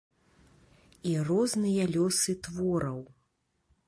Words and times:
І 1.09 1.11
розныя 1.27 1.85
лёсы 1.97 2.35
твораў. 2.47 2.99